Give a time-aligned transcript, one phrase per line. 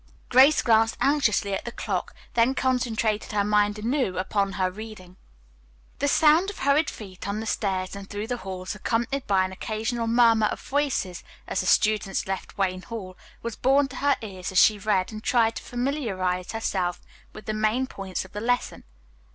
[0.29, 5.15] Grace glanced anxiously at the clock, then concentrated her mind anew upon her reading.
[5.99, 9.51] The sound of hurried feet on the stairs and through the halls, accompanied by an
[9.51, 14.51] occasional murmur of voices as the students left Wayne Hall, was borne to her ears
[14.51, 16.99] as she read and tried to familiarize herself
[17.31, 18.83] with the main points of the lesson.